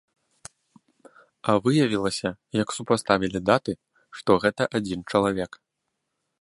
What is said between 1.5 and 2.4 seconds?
А выявілася,